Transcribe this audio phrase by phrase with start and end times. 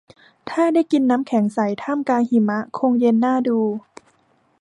[0.49, 3.59] ถ้าได้กินน้ำแข็งใสท่ามกลางหิมะคงเย็นน่าดู